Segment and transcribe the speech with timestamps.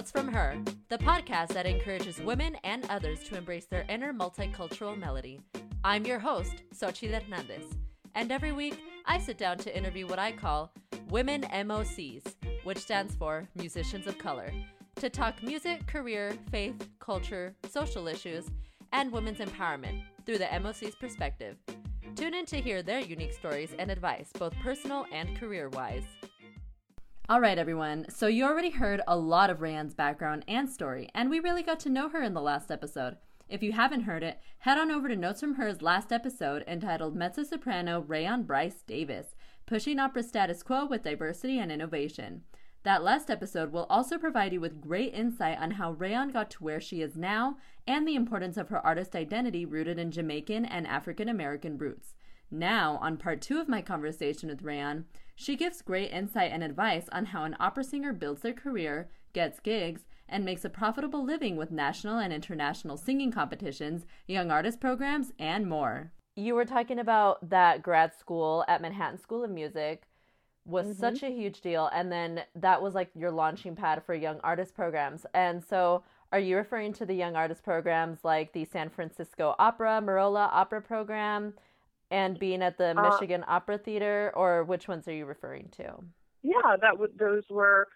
[0.00, 0.56] Notes from Her,
[0.88, 5.42] the podcast that encourages women and others to embrace their inner multicultural melody.
[5.84, 7.66] I'm your host, Xochitl Hernandez,
[8.14, 10.72] and every week I sit down to interview what I call
[11.10, 12.22] Women MOCs,
[12.64, 14.50] which stands for Musicians of Color,
[14.96, 18.46] to talk music, career, faith, culture, social issues,
[18.94, 21.58] and women's empowerment through the MOC's perspective.
[22.16, 26.04] Tune in to hear their unique stories and advice, both personal and career wise.
[27.30, 28.06] All right, everyone.
[28.08, 31.78] So, you already heard a lot of Raehann's background and story, and we really got
[31.80, 33.18] to know her in the last episode.
[33.48, 37.14] If you haven't heard it, head on over to Notes from Her's last episode entitled
[37.14, 42.42] Mezzo Soprano Raehann Bryce Davis Pushing Opera Status Quo with Diversity and Innovation.
[42.82, 46.64] That last episode will also provide you with great insight on how Raehann got to
[46.64, 50.84] where she is now and the importance of her artist identity rooted in Jamaican and
[50.84, 52.12] African American roots.
[52.50, 55.04] Now, on part two of my conversation with Raehann,
[55.36, 59.60] she gives great insight and advice on how an opera singer builds their career, gets
[59.60, 65.32] gigs, and makes a profitable living with national and international singing competitions, young artist programs,
[65.38, 66.12] and more.
[66.36, 70.04] You were talking about that grad school at Manhattan School of Music
[70.64, 71.00] was mm-hmm.
[71.00, 74.74] such a huge deal and then that was like your launching pad for young artist
[74.74, 75.26] programs.
[75.34, 80.00] And so are you referring to the young artist programs like the San Francisco Opera,
[80.04, 81.54] Merola Opera program?
[82.10, 85.94] And being at the uh, Michigan Opera Theater, or which ones are you referring to?
[86.42, 87.88] Yeah, that would those were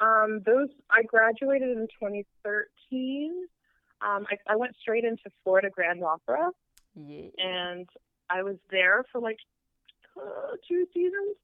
[0.00, 0.68] um, those.
[0.90, 3.32] I graduated in 2013.
[4.02, 6.50] Um, I, I, went straight into Florida Grand Opera,
[6.94, 7.28] yeah.
[7.38, 7.88] and
[8.28, 9.38] I was there for like
[10.20, 11.36] uh, two seasons.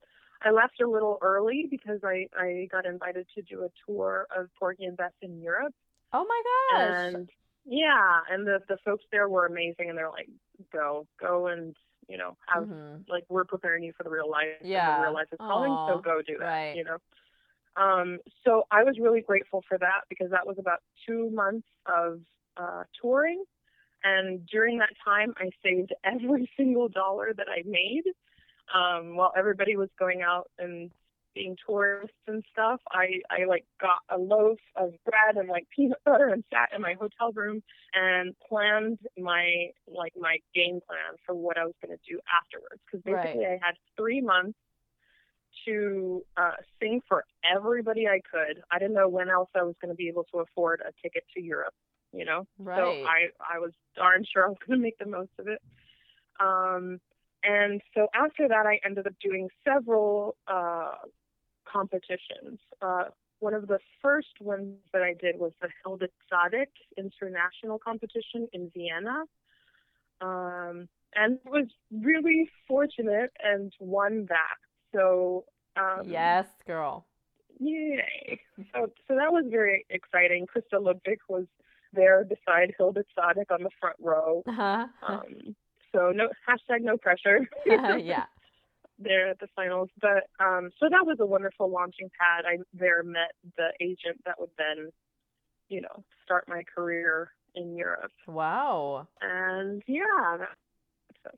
[0.45, 4.49] I left a little early because I, I got invited to do a tour of
[4.59, 5.73] Porgy and Bess in Europe.
[6.13, 6.43] Oh my
[6.79, 7.15] gosh!
[7.15, 7.31] And
[7.65, 10.29] yeah, and the the folks there were amazing, and they're like,
[10.73, 11.75] go, go and
[12.09, 13.03] you know, have mm-hmm.
[13.09, 14.47] like we're preparing you for the real life.
[14.63, 14.99] Yeah.
[14.99, 15.97] the real life is calling, Aww.
[15.97, 16.45] so go do that.
[16.45, 16.77] Right.
[16.77, 16.99] You know.
[17.77, 22.21] Um, so I was really grateful for that because that was about two months of
[22.57, 23.45] uh, touring.
[24.05, 28.05] And during that time, I saved every single dollar that I made
[28.75, 30.91] um, while everybody was going out and
[31.35, 35.99] being tourists and stuff, I, I like got a loaf of bread and like peanut
[36.05, 37.63] butter and sat in my hotel room
[37.95, 42.81] and planned my like my game plan for what I was going to do afterwards.
[42.87, 43.61] Because basically, right.
[43.63, 44.59] I had three months
[45.67, 48.63] to uh, sing for everybody I could.
[48.71, 51.25] I didn't know when else I was going to be able to afford a ticket
[51.35, 51.75] to Europe.
[52.15, 52.77] You know, right.
[52.77, 55.63] so I I was darn sure I was going to make the most of it.
[56.41, 57.01] Um,
[57.45, 60.93] and so after that, I ended up doing several uh,
[61.73, 62.61] competitions.
[62.81, 63.05] Uh,
[63.41, 68.71] one of the first ones that I did was the Hilde Zadek International Competition in
[68.75, 69.25] Vienna.
[70.21, 74.57] Um, and was really fortunate and won that.
[74.95, 75.45] So
[75.77, 77.07] um, yes, girl.
[77.59, 78.41] Yay!
[78.73, 80.47] So so that was very exciting.
[80.47, 81.47] Christa Ludwig was
[81.93, 84.43] there beside Hilde Zadek on the front row.
[84.47, 84.87] Uh-huh.
[85.07, 85.57] Um,
[85.93, 87.49] so no hashtag no pressure.
[87.67, 88.25] yeah
[88.99, 89.91] there at the finals.
[90.01, 92.45] But um, so that was a wonderful launching pad.
[92.47, 94.91] I there met the agent that would then,
[95.69, 98.13] you know, start my career in Europe.
[98.27, 99.09] Wow.
[99.21, 101.37] And yeah, that's,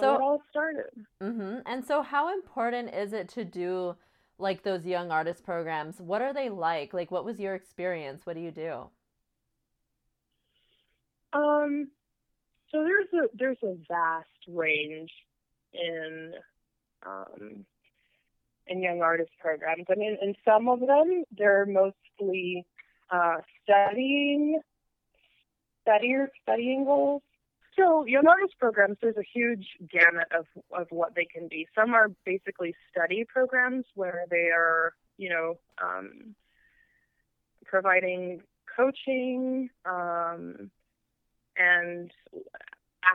[0.00, 0.90] so, it all started.
[1.22, 1.58] Mm-hmm.
[1.66, 3.94] And so, how important is it to do
[4.38, 6.00] like those young artist programs?
[6.00, 6.94] What are they like?
[6.94, 8.24] Like, what was your experience?
[8.24, 8.88] What do you do?
[11.34, 11.88] Um,
[12.70, 15.10] so there's a there's a vast range
[15.74, 16.34] in
[17.04, 17.64] um,
[18.66, 19.84] in young artist programs.
[19.90, 22.64] I mean, in some of them, they're mostly
[23.10, 24.60] uh, studying,
[25.86, 27.22] studier, studying goals.
[27.76, 31.66] So young artist programs, there's a huge gamut of of what they can be.
[31.74, 36.34] Some are basically study programs where they are, you know, um,
[37.64, 38.42] providing
[38.76, 40.70] coaching um,
[41.56, 42.10] and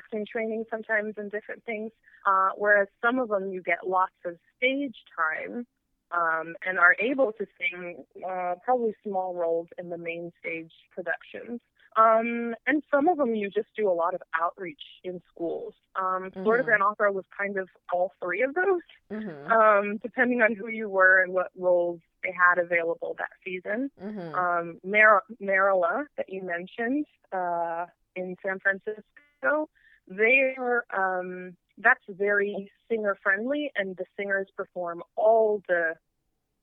[0.07, 1.91] acting training sometimes and different things.
[2.25, 5.65] Uh, whereas some of them you get lots of stage time
[6.11, 11.59] um, and are able to sing uh, probably small roles in the main stage productions.
[11.95, 15.73] Um, and some of them you just do a lot of outreach in schools.
[15.95, 16.43] Um, mm-hmm.
[16.43, 18.81] Florida Grand Opera was kind of all three of those,
[19.11, 19.51] mm-hmm.
[19.51, 23.89] um, depending on who you were and what roles they had available that season.
[24.01, 24.35] Mm-hmm.
[24.35, 29.69] Um, Mar- Merola, that you mentioned uh, in San Francisco,
[30.07, 35.93] they are um, that's very singer friendly, and the singers perform all the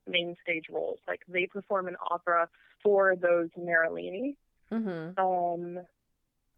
[0.07, 0.99] main stage roles.
[1.07, 2.49] Like they perform an opera
[2.83, 4.37] for those Marilini.
[4.73, 5.19] Mm-hmm.
[5.19, 5.85] Um,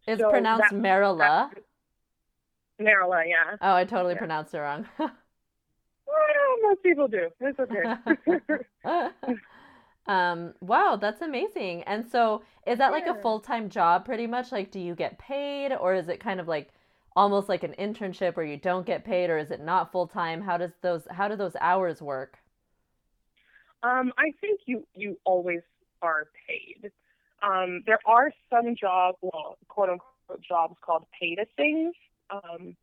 [0.07, 1.51] it's so pronounced Merola.
[2.81, 3.57] Merola, yeah.
[3.61, 4.19] Oh, I totally yeah.
[4.19, 4.87] pronounced it wrong.
[4.99, 5.11] well,
[6.63, 7.29] most people do.
[7.41, 9.35] It's okay.
[10.09, 11.83] Um, wow, that's amazing.
[11.83, 14.53] And so is that like a full-time job pretty much?
[14.53, 16.71] Like do you get paid or is it kind of like
[17.17, 20.43] almost like an internship where you don't get paid or is it not full-time?
[20.43, 22.39] How does those how do those hours work?
[23.83, 25.61] Um, I think you you always
[26.03, 26.91] are paid.
[27.43, 31.95] Um, there are some jobs, well, quote unquote jobs called pay to things.
[32.31, 32.77] Um,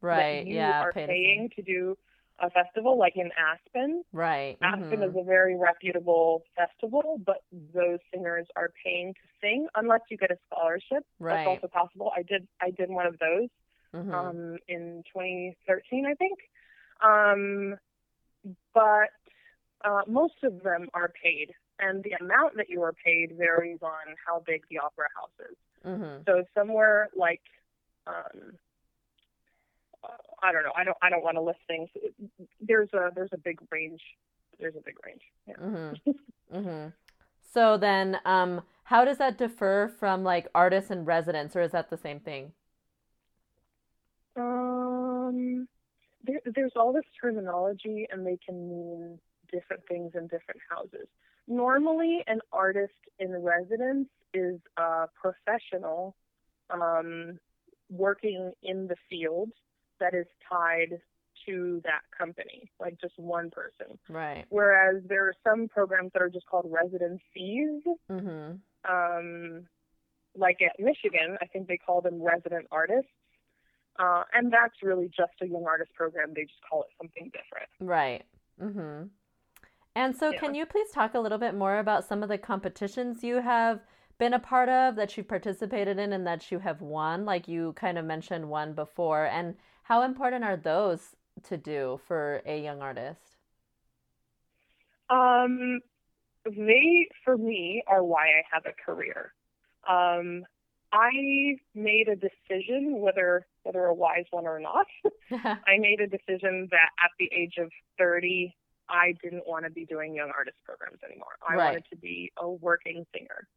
[0.00, 0.46] Right.
[0.46, 1.96] you Yeah, are pay to paying to do
[2.40, 4.04] a festival, like in Aspen.
[4.12, 4.58] Right.
[4.62, 5.08] Aspen mhm.
[5.10, 7.42] is a very reputable festival, but
[7.74, 11.04] those singers are paying to sing unless you get a scholarship.
[11.18, 11.36] Right.
[11.36, 12.12] That's also possible.
[12.16, 13.48] I did I did one of those
[13.94, 14.12] Mhm.
[14.14, 16.38] um, in 2013, I think.
[17.00, 17.76] Um,
[18.72, 19.10] but
[19.84, 24.14] uh, most of them are paid, and the amount that you are paid varies on
[24.26, 25.56] how big the opera house is.
[25.84, 26.24] Mhm.
[26.24, 27.42] So somewhere like,
[28.06, 28.58] um,
[30.42, 31.88] I don't know, I don't, I don't want to list things.
[32.60, 34.02] There's a, there's a big range.
[34.58, 35.22] There's a big range.
[35.46, 35.54] Yeah.
[35.56, 36.00] Mhm.
[36.52, 36.92] Mhm.
[37.40, 41.88] So then um how does that differ from like artists and residents or is that
[41.88, 42.52] the same thing?
[46.24, 49.18] There, there's all this terminology, and they can mean
[49.50, 51.08] different things in different houses.
[51.48, 56.14] Normally, an artist in residence is a professional
[56.70, 57.38] um,
[57.90, 59.50] working in the field
[60.00, 61.00] that is tied
[61.46, 63.98] to that company, like just one person.
[64.08, 64.44] Right.
[64.48, 67.82] Whereas there are some programs that are just called residencies.
[68.08, 68.60] Mhm.
[68.88, 69.66] Um,
[70.34, 73.10] like at Michigan, I think they call them resident artists.
[73.98, 76.32] Uh, and that's really just a young artist program.
[76.34, 77.68] They just call it something different.
[77.80, 78.24] Right.
[78.60, 79.08] Mm-hmm.
[79.94, 80.38] And so, Yeah.
[80.38, 83.80] can you please talk a little bit more about some of the competitions you have
[84.18, 87.26] been a part of that you've participated in and that you have won?
[87.26, 91.14] Like you kind of mentioned one before, and how important are those
[91.44, 93.36] to do for a young artist?
[95.10, 95.80] Um,
[96.46, 99.34] they, for me, are why I have a career.
[99.88, 100.44] Um,
[100.92, 104.86] I made a decision, whether whether a wise one or not.
[105.32, 108.54] I made a decision that at the age of 30,
[108.88, 111.36] I didn't want to be doing young artist programs anymore.
[111.48, 111.66] I Right.
[111.66, 113.48] wanted to be a working singer.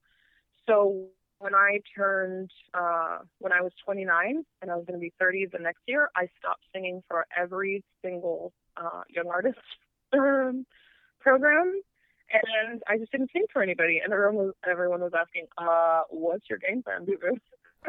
[0.68, 1.08] So
[1.40, 5.48] when I turned, uh, when I was 29 and I was going to be 30
[5.52, 9.60] the next year, I stopped singing for every single uh, young artist
[11.20, 11.82] program.
[12.32, 14.02] And I just didn't sing for anybody.
[14.04, 17.40] And everyone was, everyone was asking, uh, what's your game plan, Dubu?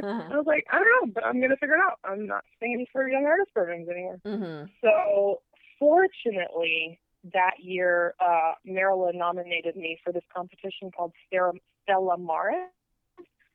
[0.03, 1.99] I was like, I don't know, but I'm going to figure it out.
[2.05, 4.21] I'm not singing for young artist programs anymore.
[4.27, 4.67] mm-hmm.
[4.83, 5.41] So
[5.79, 7.01] fortunately,
[7.33, 11.53] that year, uh, Maryland nominated me for this competition called Stella,
[11.85, 12.71] Stella Maris,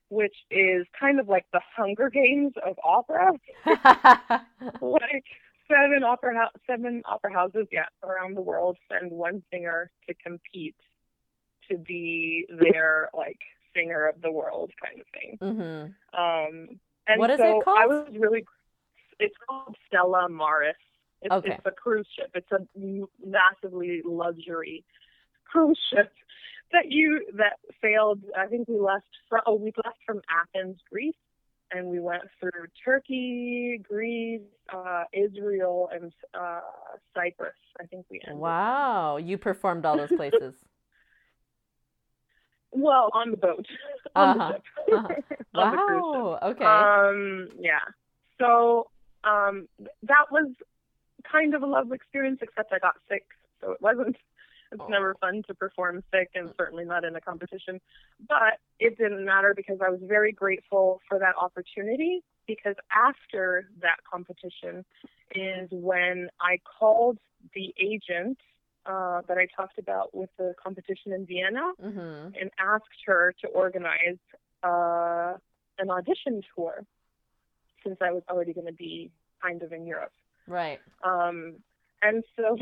[0.10, 3.34] which is kind of like the Hunger Games of opera.
[4.82, 5.26] like
[5.72, 10.76] seven opera seven opera houses, yeah, around the world send one singer to compete
[11.70, 13.40] to be their like
[13.76, 15.38] singer of the world kind of thing.
[15.42, 16.20] mm-hmm.
[16.20, 17.78] Um, and What is so it called?
[17.80, 18.46] I was really.
[19.20, 20.76] It's called Stella Maris.
[21.22, 21.52] It's, Okay.
[21.52, 22.32] it's a cruise ship.
[22.34, 24.84] It's a m- massively luxury
[25.46, 26.12] cruise ship
[26.72, 28.22] that you that sailed.
[28.38, 29.42] I think we left from.
[29.46, 31.16] Oh, we left from Athens, Greece,
[31.72, 34.42] and we went through Turkey, Greece,
[34.74, 36.60] uh, Israel, and uh,
[37.16, 37.54] Cyprus.
[37.80, 38.40] I think we ended.
[38.42, 40.56] Wow, you performed all those places.
[42.74, 43.66] Well, on the boat,
[44.16, 44.54] on Uh-huh,
[44.88, 45.08] the ship, uh-huh.
[45.56, 45.78] on the.
[45.78, 46.40] Wow.
[46.44, 46.64] Okay.
[46.66, 47.80] Um, yeah.
[48.40, 48.88] So
[49.26, 49.68] um,
[50.04, 50.52] that was
[51.30, 53.26] kind of a lovely experience, except I got sick,
[53.60, 54.16] so it wasn't.
[54.72, 54.88] It's Oh.
[54.88, 57.82] never fun to perform sick, and certainly not in a competition.
[58.28, 62.24] But it didn't matter because I was very grateful for that opportunity.
[62.48, 64.84] Because after that competition
[65.36, 67.20] is when I called
[67.54, 68.40] the agent
[68.86, 72.34] uh, that I talked about with the competition in Vienna mm-hmm.
[72.40, 74.18] and asked her to organize
[74.64, 75.38] uh,
[75.78, 76.84] an audition tour
[77.84, 79.12] since I was already going to be
[79.42, 80.14] kind of in Europe.
[80.48, 80.80] Right.
[81.04, 81.58] Um,
[82.02, 82.58] and so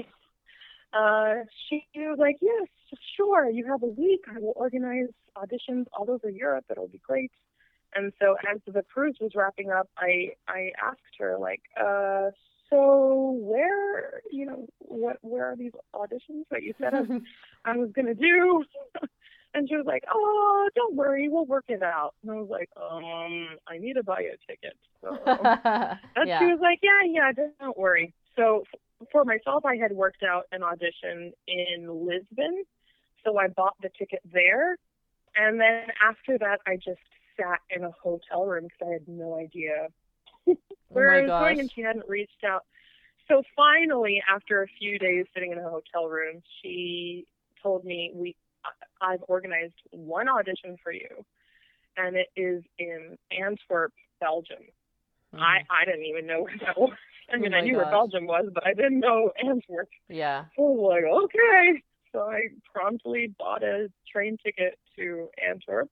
[0.93, 2.67] uh, she was like, Yes,
[3.15, 4.21] sure, you have a week.
[4.33, 6.65] I will organize auditions all over Europe.
[6.69, 7.31] It'll be great.
[7.95, 12.29] And so as the cruise was wrapping up, I, I asked her, like, uh,
[12.69, 16.93] so where, you know, what, where are these auditions that you said
[17.65, 18.63] I was gonna do.
[19.53, 22.69] and she was like, "Oh, don't worry, we'll work it out." And I was like,
[22.77, 27.77] "Um, I need to buy a ticket." So and she was like, "Yeah, yeah, don't
[27.77, 28.63] worry." So
[29.11, 32.63] for myself, I had worked out an audition in Lisbon,
[33.23, 34.77] so I bought the ticket there,
[35.35, 36.99] and then after that, I just
[37.37, 39.87] sat in a hotel room because I had no idea
[40.89, 42.65] where oh I was going, and she hadn't reached out.
[43.27, 47.25] So finally, after a few days sitting in a hotel room, she
[47.61, 48.35] told me we
[49.01, 51.25] I've organized one audition for you,
[51.95, 54.63] and it is in Antwerp, Belgium.
[55.33, 55.43] Mm-hmm.
[55.43, 56.91] I I didn't even know where that was.
[57.31, 57.83] I oh mean, oh I knew gosh.
[57.83, 59.89] where Belgium was, but I didn't know Antwerp.
[60.07, 60.45] Yeah.
[60.55, 61.83] So I was like, okay.
[62.11, 65.89] So I promptly bought a train ticket to Antwerp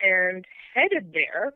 [0.00, 0.44] and
[0.74, 1.52] headed there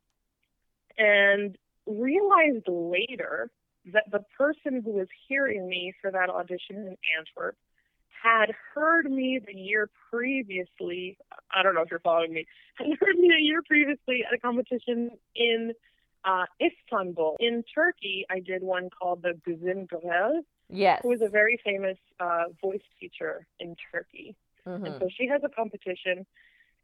[0.98, 3.50] and realized later
[3.92, 7.56] that the person who was hearing me for that audition in Antwerp
[8.22, 11.16] had heard me the year previously.
[11.54, 12.46] I don't know if you're following me.
[12.76, 15.72] Had heard me a year previously at a competition in
[16.24, 17.36] uh, Istanbul.
[17.40, 20.42] In Turkey, I did one called the Güzin Gürel.
[20.68, 21.00] Yes.
[21.02, 24.36] Who was a very famous uh, voice teacher in Turkey.
[24.66, 24.84] Mm-hmm.
[24.84, 26.26] And so she has a competition.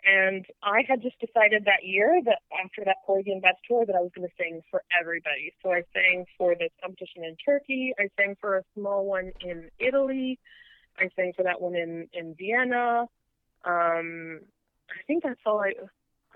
[0.04, 3.94] And I had just decided that year that after that Porgy and Bess tour that
[3.96, 5.52] I was going to sing for everybody.
[5.62, 7.92] So I sang for this competition in Turkey.
[7.98, 10.38] I sang for a small one in Italy.
[10.98, 13.06] I sang for that one in in Vienna.
[13.64, 14.40] Um,
[14.90, 15.72] I think that's all I.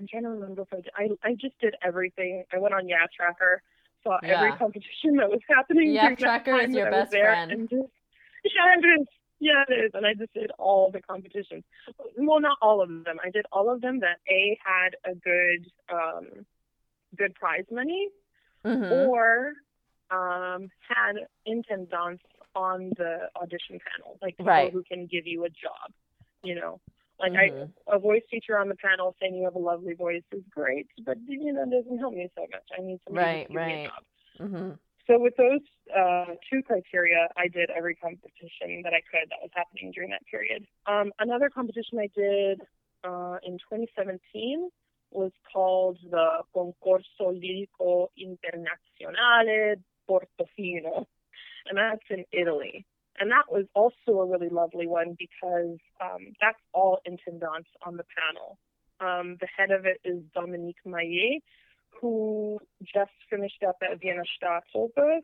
[0.01, 0.91] I'm trying to remember if I did.
[0.97, 2.45] I I just did everything.
[2.53, 3.63] I went on Yap Tracker,
[4.03, 4.39] saw yeah.
[4.39, 5.93] every competition that was happening.
[5.93, 7.53] Yap Tracker is your best friend.
[7.53, 7.83] And just,
[8.45, 9.07] yeah, it is.
[9.41, 9.91] Yeah, it is.
[9.95, 11.65] And I just did all the competitions.
[12.17, 13.19] Well, not all of them.
[13.23, 16.47] I did all of them that a had a good um
[17.17, 18.09] good prize money,
[18.65, 18.93] mm-hmm.
[18.93, 19.53] or
[20.11, 22.23] um had intendants
[22.55, 24.73] on the audition panel, like people right.
[24.73, 25.93] who can give you a job.
[26.43, 26.81] You know,
[27.21, 27.91] like mm-hmm.
[27.91, 30.87] I, a voice teacher on the panel saying you have a lovely voice is great,
[31.05, 32.65] but you know doesn't help me so much.
[32.77, 33.67] I need somebody right, to give right.
[33.67, 34.03] me a job.
[34.41, 34.71] Mm-hmm.
[35.07, 35.61] So with those
[35.97, 40.23] uh, two criteria, I did every competition that I could that was happening during that
[40.31, 40.67] period.
[40.87, 42.61] Um, another competition I did
[43.03, 44.71] uh, in 2017
[45.11, 51.07] was called the Concorso Lirico Internazionale Portofino,
[51.67, 52.87] and that's in Italy.
[53.21, 58.05] And that was also a really lovely one because um, that's all intendants on the
[58.17, 58.59] panel.
[59.01, 61.39] Um, the head of it is Dominique Meyer,
[62.01, 65.21] who just finished up at Vienna Staatsoper,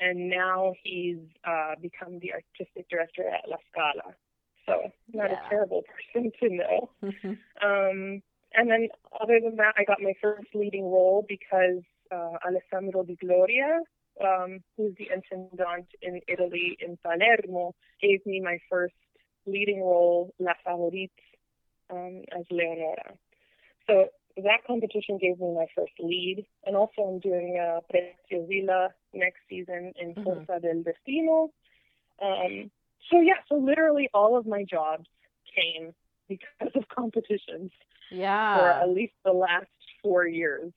[0.00, 4.14] and now he's uh, become the artistic director at La Scala.
[4.66, 5.46] So not yeah.
[5.46, 6.90] a terrible person to know.
[7.62, 8.22] um,
[8.54, 8.88] and then
[9.20, 13.80] other than that, I got my first leading role because uh, Alessandro Di Gloria,
[14.22, 18.94] um, who's the intendant in Italy in Palermo, gave me my first
[19.46, 21.10] leading role, La Favorite,
[21.90, 23.14] um, as Leonora.
[23.86, 24.06] So
[24.36, 29.92] that competition gave me my first lead, and also I'm doing a Preziosilla next season
[30.00, 30.22] in mm-hmm.
[30.24, 31.50] Forza del Destino.
[32.22, 32.70] Um,
[33.10, 35.06] so yeah, so literally all of my jobs
[35.54, 35.94] came
[36.28, 37.70] because of competitions.
[38.10, 38.58] Yeah.
[38.58, 39.66] For at least the last
[40.02, 40.72] four years.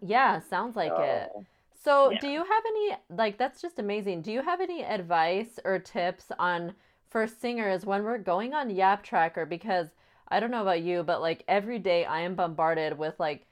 [0.00, 1.46] Yeah, sounds like so, it.
[1.84, 2.18] So, yeah.
[2.20, 4.22] do you have any like that's just amazing.
[4.22, 6.74] Do you have any advice or tips on
[7.08, 9.88] for singers when we're going on Yap Tracker because
[10.28, 13.46] I don't know about you, but like every day I am bombarded with like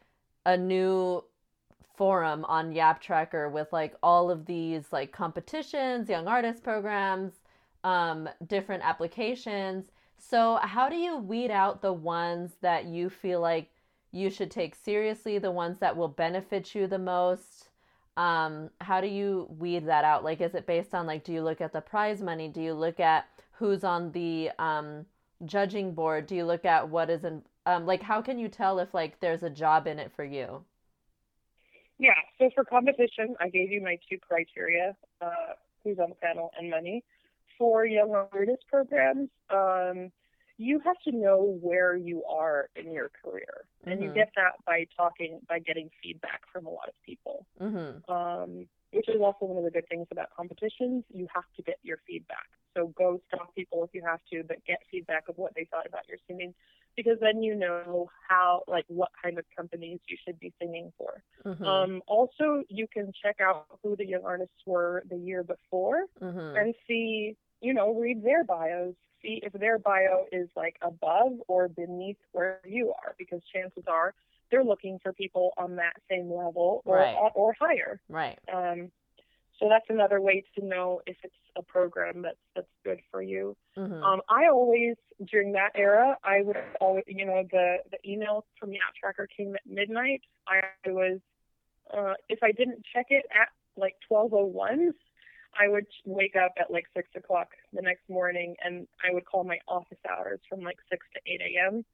[0.47, 1.25] a new
[1.97, 7.33] forum on Yap Tracker with like all of these like competitions, young artist programs,
[7.85, 9.87] um, different applications.
[10.19, 13.71] So, how do you weed out the ones that you feel like
[14.13, 17.70] you should take seriously, the ones that will benefit you the most?
[18.21, 20.23] Um, how do you weed that out?
[20.23, 22.49] Like, is it based on like, do you look at the prize money?
[22.49, 25.07] Do you look at who's on the um,
[25.47, 26.27] judging board?
[26.27, 28.03] Do you look at what is in um, like?
[28.03, 30.63] How can you tell if like there's a job in it for you?
[31.99, 32.13] Yeah.
[32.39, 36.69] So for competition, I gave you my two criteria: uh, who's on the panel and
[36.69, 37.03] money.
[37.57, 40.13] For young artist programs, um,
[40.61, 44.09] you have to know where you are in your career, and mm-hmm.
[44.09, 47.47] you get that by talking, by getting feedback from a lot of people.
[47.59, 48.13] Mm-hmm.
[48.13, 51.05] Um, which is also one of the good things about competitions.
[51.15, 52.49] You have to get your feedback.
[52.77, 55.87] So go stop people if you have to, but get feedback of what they thought
[55.87, 56.55] about your singing,
[56.97, 61.23] because then you know how, like, what kind of companies you should be singing for.
[61.47, 61.65] Mm-hmm.
[61.65, 66.57] Um, also, you can check out who the young artists were the year before mm-hmm.
[66.57, 71.69] and see, you know, read their bios see if their bio is like above or
[71.69, 74.15] beneath where you are, because chances are
[74.51, 77.31] they're looking for people on that same level or right.
[77.35, 78.01] or higher.
[78.09, 78.39] Right.
[78.53, 78.91] Um,
[79.59, 83.57] so that's another way to know if it's a program that's that's good for you.
[83.77, 84.03] Mm-hmm.
[84.03, 84.97] Um, I always
[85.31, 89.29] during that era, I would always, you know, the the email from the Yap Tracker
[89.37, 90.23] came at midnight.
[90.49, 91.21] I was,
[91.97, 94.93] uh, if I didn't check it at like 12:01,
[95.59, 99.45] I would wake up at like six o'clock the next morning and I would call
[99.45, 101.85] my office hours from like six to eight a.m.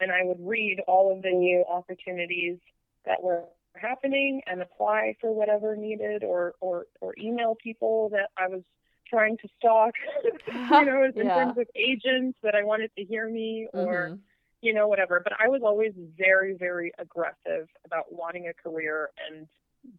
[0.00, 2.58] and I would read all of the new opportunities
[3.06, 3.44] that were
[3.76, 8.62] happening and apply for whatever needed or or or email people that I was
[9.08, 9.94] trying to stalk,
[10.70, 11.34] you know, in Yeah.
[11.34, 14.20] terms of agents that I wanted to hear me or, Mhm.
[14.60, 15.20] you know, whatever.
[15.20, 19.48] But I was always very, very aggressive about wanting a career and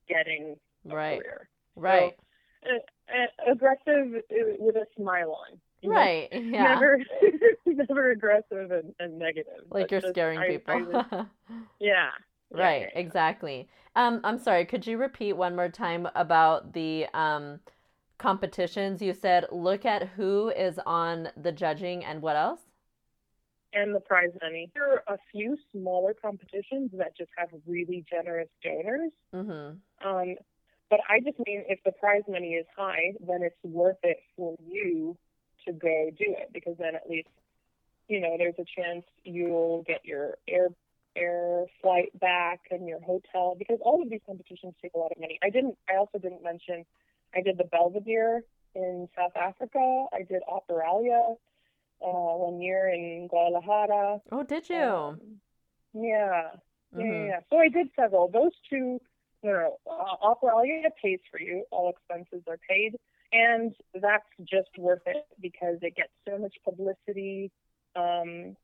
[0.07, 1.19] getting a Right.
[1.19, 1.49] career.
[1.75, 2.15] Right.
[2.63, 2.79] Uh, uh,
[3.47, 5.59] aggressive uh, with a smile on.
[5.81, 5.95] you know?
[5.95, 6.29] Right.
[6.33, 6.63] Yeah.
[6.75, 6.99] Never,
[7.65, 9.65] never aggressive and, and negative.
[9.69, 10.79] like you're just- scaring I- I people.
[10.85, 11.05] was-
[11.79, 12.09] yeah.
[12.51, 12.81] Yeah, right.
[12.81, 12.99] yeah, yeah.
[12.99, 13.69] Exactly.
[13.95, 14.65] Um, I'm sorry.
[14.65, 17.59] Could you repeat one more time about the um
[18.17, 19.01] competitions?
[19.01, 22.61] You said look at who is on the judging and what else?
[23.71, 24.71] and the prize money.
[24.73, 29.11] There are a few smaller competitions that just have really generous donors.
[29.31, 30.07] Mm-hmm.
[30.07, 30.35] Um,
[30.89, 34.55] but I just mean if the prize money is high, then it's worth it for
[34.67, 35.17] you
[35.65, 37.29] to go do it because then at least,
[38.07, 40.69] you know, there's a chance you'll get your air
[41.15, 45.19] air flight back and your hotel because all of these competitions take a lot of
[45.19, 45.39] money.
[45.43, 45.77] I didn't.
[45.89, 46.85] I also didn't mention.
[47.35, 48.43] I did the Belvedere
[48.73, 50.05] in South Africa.
[50.13, 51.35] I did Operalia
[52.01, 54.21] uh, one year in Guadalajara.
[54.31, 54.83] Oh, did you?
[54.83, 55.19] Um,
[55.93, 56.49] yeah.
[56.97, 57.39] Yeah, yeah, yeah.
[57.49, 58.29] So I did several.
[58.29, 58.99] Those two,
[59.41, 61.63] you know, Operalia pays for you.
[61.71, 62.95] All expenses are paid.
[63.31, 67.51] And that's just worth it because it gets so much publicity.
[67.95, 68.55] Um,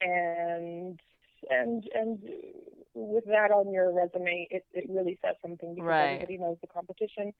[0.00, 1.00] and,
[1.50, 2.18] and, and
[2.94, 6.14] with that on your resume, it, it really says something because Right.
[6.14, 7.32] everybody knows the competition.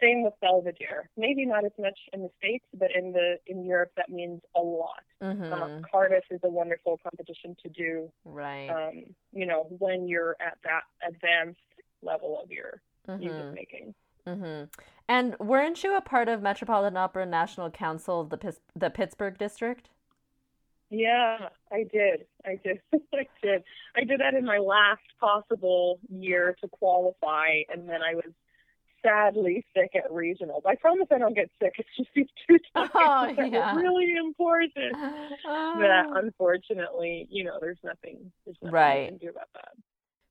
[0.00, 1.08] Same with Belvedere.
[1.16, 4.60] Maybe not as much in the States, but in the, in Europe, that means a
[4.60, 5.02] lot.
[5.22, 5.50] Mhm.
[5.50, 8.68] Uh, Cardiff is a wonderful competition to do Right.
[8.68, 11.60] um, you know, when you're at that advanced
[12.06, 13.52] level of your music Mhm.
[13.54, 13.94] making.
[14.26, 14.68] Mhm.
[15.08, 19.90] And weren't you a part of Metropolitan Opera National Council the Pis- the Pittsburgh district?
[20.88, 22.26] Yeah, I did.
[22.44, 22.80] I did.
[23.14, 23.64] I did.
[23.96, 28.32] I did that in my last possible year to qualify, and then I was
[29.02, 30.62] sadly sick at regionals.
[30.66, 31.74] I promise I don't get sick.
[31.78, 33.74] It's just these two times Oh, that yeah.
[33.74, 34.92] were really important.
[35.44, 36.14] That Oh.
[36.16, 38.32] unfortunately, you know, there's nothing.
[38.44, 39.02] There's nothing Right.
[39.04, 39.72] you can do about that.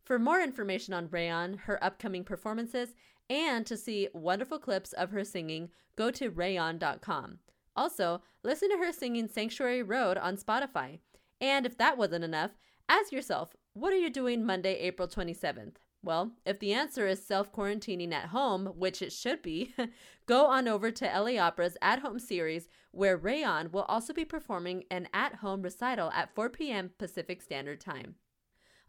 [0.05, 2.93] For more information on Raehann, her upcoming performances,
[3.27, 7.39] and to see wonderful clips of her singing, go to rayon.com.
[7.75, 10.99] Also, listen to her singing Sanctuary Road on Spotify.
[11.41, 12.51] And if that wasn't enough,
[12.87, 15.77] ask yourself, what are you doing Monday, April 27th?
[16.03, 19.73] Well, if the answer is self quarantining at home, which it should be,
[20.27, 24.83] go on over to LA Opera's At Home series, where Raehann will also be performing
[24.91, 26.91] an at home recital at 4 p.m.
[26.99, 28.15] Pacific Standard Time.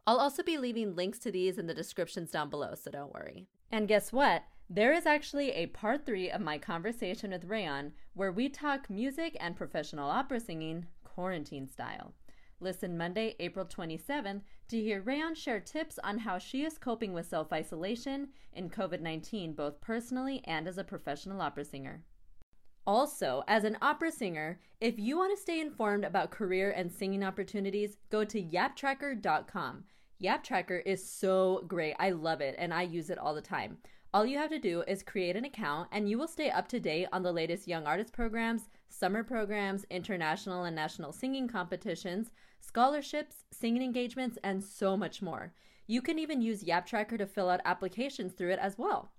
[0.06, 3.48] I'll also be leaving links to these in the descriptions down below, so don't worry.
[3.72, 4.44] And guess what?
[4.70, 9.36] There is actually a part three of my conversation with Raehann where we talk music
[9.40, 12.14] and professional opera singing quarantine style.
[12.60, 17.26] Listen Monday, April 27th to hear Raehann share tips on how she is coping with
[17.26, 22.02] self isolation in COVID 19, both personally and as a professional opera singer.
[22.87, 27.25] Also, as an opera singer, if you want to stay informed about career and singing
[27.25, 29.85] opportunities, go to yaptracker.com.
[30.22, 31.94] YapTracker is so great.
[31.99, 33.79] I love it and I use it all the time.
[34.14, 36.81] All you have to do is create an account and you will stay up to
[36.81, 43.44] date on the latest young artist programs, summer programs, international and national singing competitions, scholarships,
[43.51, 45.53] singing engagements, and so much more.
[45.87, 49.11] You can even use YapTracker to fill out applications through it as well.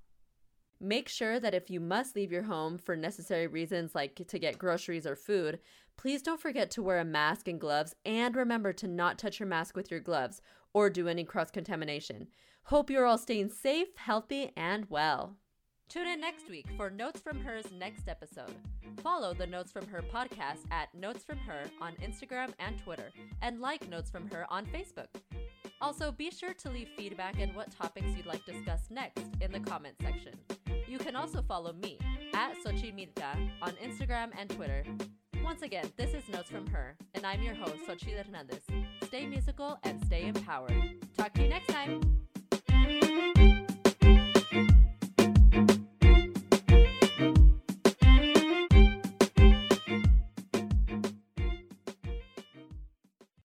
[0.80, 4.60] Make sure that if you must leave your home for necessary reasons like to get
[4.60, 5.60] groceries or food,
[5.98, 9.48] please don't forget to wear a mask and gloves and remember to not touch your
[9.48, 10.42] mask with your gloves
[10.74, 12.28] or do any cross contamination.
[12.66, 15.38] Hope you're all staying safe, healthy, and well.
[15.90, 18.54] Tune in next week for Notes from Her's next episode.
[19.02, 23.10] Follow the Notes from Her podcast at Notes from Her on Instagram and Twitter,
[23.42, 25.08] and like Notes from Her on Facebook.
[25.80, 29.60] Also, be sure to leave feedback and what topics you'd like discussed next in the
[29.60, 30.34] comment section.
[30.88, 32.00] You can also follow me
[32.34, 34.84] at Xochimilca on Instagram and Twitter.
[35.44, 38.64] Once again, this is Notes from Her, and I'm your host, Xochitl Hernandez.
[39.04, 40.74] Stay musical and stay empowered.
[41.16, 43.47] Talk to you next time.